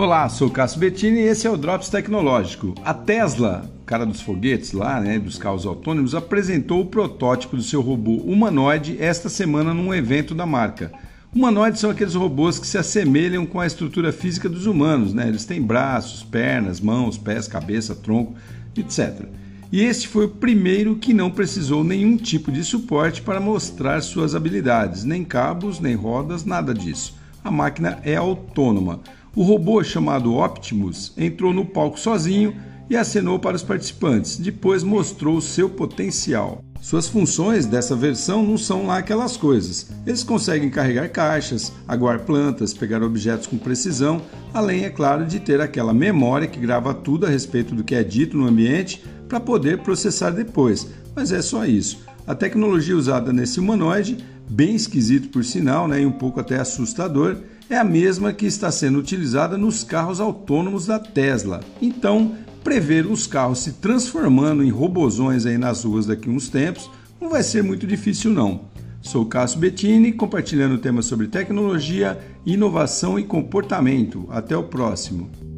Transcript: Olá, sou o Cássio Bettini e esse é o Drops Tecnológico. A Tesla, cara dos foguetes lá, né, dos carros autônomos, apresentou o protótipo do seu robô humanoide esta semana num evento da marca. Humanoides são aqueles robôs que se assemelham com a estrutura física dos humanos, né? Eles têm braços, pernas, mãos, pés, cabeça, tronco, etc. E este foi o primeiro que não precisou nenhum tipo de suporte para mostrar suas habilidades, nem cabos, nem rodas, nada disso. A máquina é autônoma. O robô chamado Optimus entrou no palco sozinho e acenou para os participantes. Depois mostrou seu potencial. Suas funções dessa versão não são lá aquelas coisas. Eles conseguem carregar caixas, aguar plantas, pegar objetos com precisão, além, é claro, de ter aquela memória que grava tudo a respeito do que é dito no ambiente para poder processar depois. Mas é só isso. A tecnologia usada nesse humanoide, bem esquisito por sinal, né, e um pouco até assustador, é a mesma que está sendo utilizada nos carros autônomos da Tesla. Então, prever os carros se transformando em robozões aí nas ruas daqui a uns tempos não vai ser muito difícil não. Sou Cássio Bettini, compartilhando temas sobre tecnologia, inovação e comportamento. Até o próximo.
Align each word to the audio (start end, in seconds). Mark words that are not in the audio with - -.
Olá, 0.00 0.26
sou 0.30 0.48
o 0.48 0.50
Cássio 0.50 0.80
Bettini 0.80 1.18
e 1.18 1.24
esse 1.24 1.46
é 1.46 1.50
o 1.50 1.58
Drops 1.58 1.90
Tecnológico. 1.90 2.74
A 2.82 2.94
Tesla, 2.94 3.70
cara 3.84 4.06
dos 4.06 4.22
foguetes 4.22 4.72
lá, 4.72 4.98
né, 4.98 5.18
dos 5.18 5.36
carros 5.36 5.66
autônomos, 5.66 6.14
apresentou 6.14 6.80
o 6.80 6.86
protótipo 6.86 7.54
do 7.54 7.62
seu 7.62 7.82
robô 7.82 8.12
humanoide 8.12 8.96
esta 8.98 9.28
semana 9.28 9.74
num 9.74 9.92
evento 9.92 10.34
da 10.34 10.46
marca. 10.46 10.90
Humanoides 11.36 11.80
são 11.80 11.90
aqueles 11.90 12.14
robôs 12.14 12.58
que 12.58 12.66
se 12.66 12.78
assemelham 12.78 13.44
com 13.44 13.60
a 13.60 13.66
estrutura 13.66 14.10
física 14.10 14.48
dos 14.48 14.64
humanos, 14.64 15.12
né? 15.12 15.28
Eles 15.28 15.44
têm 15.44 15.60
braços, 15.60 16.22
pernas, 16.22 16.80
mãos, 16.80 17.18
pés, 17.18 17.46
cabeça, 17.46 17.94
tronco, 17.94 18.36
etc. 18.74 19.26
E 19.70 19.82
este 19.82 20.08
foi 20.08 20.24
o 20.24 20.30
primeiro 20.30 20.96
que 20.96 21.12
não 21.12 21.30
precisou 21.30 21.84
nenhum 21.84 22.16
tipo 22.16 22.50
de 22.50 22.64
suporte 22.64 23.20
para 23.20 23.38
mostrar 23.38 24.00
suas 24.00 24.34
habilidades, 24.34 25.04
nem 25.04 25.22
cabos, 25.22 25.78
nem 25.78 25.94
rodas, 25.94 26.42
nada 26.42 26.72
disso. 26.72 27.20
A 27.44 27.50
máquina 27.50 27.98
é 28.02 28.16
autônoma. 28.16 29.00
O 29.34 29.42
robô 29.42 29.82
chamado 29.84 30.34
Optimus 30.34 31.12
entrou 31.16 31.52
no 31.52 31.64
palco 31.64 31.98
sozinho 31.98 32.54
e 32.90 32.96
acenou 32.96 33.38
para 33.38 33.54
os 33.54 33.62
participantes. 33.62 34.36
Depois 34.36 34.82
mostrou 34.82 35.40
seu 35.40 35.70
potencial. 35.70 36.64
Suas 36.82 37.06
funções 37.06 37.66
dessa 37.66 37.94
versão 37.94 38.42
não 38.42 38.58
são 38.58 38.86
lá 38.86 38.98
aquelas 38.98 39.36
coisas. 39.36 39.88
Eles 40.04 40.24
conseguem 40.24 40.70
carregar 40.70 41.08
caixas, 41.10 41.72
aguar 41.86 42.20
plantas, 42.20 42.74
pegar 42.74 43.02
objetos 43.02 43.46
com 43.46 43.56
precisão, 43.56 44.20
além, 44.52 44.84
é 44.84 44.90
claro, 44.90 45.24
de 45.24 45.38
ter 45.38 45.60
aquela 45.60 45.94
memória 45.94 46.48
que 46.48 46.58
grava 46.58 46.92
tudo 46.92 47.26
a 47.26 47.28
respeito 47.28 47.74
do 47.74 47.84
que 47.84 47.94
é 47.94 48.02
dito 48.02 48.36
no 48.36 48.48
ambiente 48.48 49.04
para 49.28 49.38
poder 49.38 49.78
processar 49.82 50.30
depois. 50.30 50.88
Mas 51.14 51.30
é 51.30 51.40
só 51.40 51.64
isso. 51.64 52.00
A 52.26 52.34
tecnologia 52.34 52.96
usada 52.96 53.32
nesse 53.32 53.60
humanoide, 53.60 54.18
bem 54.48 54.74
esquisito 54.74 55.28
por 55.28 55.44
sinal, 55.44 55.86
né, 55.86 56.00
e 56.00 56.06
um 56.06 56.12
pouco 56.12 56.40
até 56.40 56.58
assustador, 56.58 57.36
é 57.68 57.76
a 57.76 57.84
mesma 57.84 58.32
que 58.32 58.46
está 58.46 58.70
sendo 58.72 58.98
utilizada 58.98 59.56
nos 59.56 59.84
carros 59.84 60.18
autônomos 60.18 60.86
da 60.86 60.98
Tesla. 60.98 61.60
Então, 61.80 62.34
prever 62.62 63.06
os 63.06 63.26
carros 63.26 63.60
se 63.60 63.72
transformando 63.74 64.62
em 64.62 64.70
robozões 64.70 65.46
aí 65.46 65.58
nas 65.58 65.84
ruas 65.84 66.06
daqui 66.06 66.28
a 66.28 66.32
uns 66.32 66.48
tempos 66.48 66.90
não 67.20 67.28
vai 67.28 67.42
ser 67.42 67.62
muito 67.62 67.86
difícil 67.86 68.30
não. 68.30 68.62
Sou 69.02 69.24
Cássio 69.24 69.58
Bettini, 69.58 70.12
compartilhando 70.12 70.78
temas 70.78 71.06
sobre 71.06 71.26
tecnologia, 71.26 72.18
inovação 72.44 73.18
e 73.18 73.24
comportamento. 73.24 74.26
Até 74.30 74.56
o 74.56 74.62
próximo. 74.62 75.49